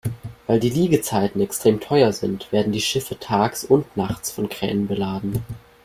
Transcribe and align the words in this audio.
Weil 0.47 0.59
die 0.59 0.71
Liegezeiten 0.71 1.41
extrem 1.41 1.79
teuer 1.79 2.11
sind, 2.11 2.51
werden 2.51 2.71
die 2.73 2.81
Schiffe 2.81 3.19
tags 3.19 3.63
und 3.63 3.95
nachts 3.95 4.31
von 4.31 4.49
Kränen 4.49 4.87
beladen. 4.87 5.43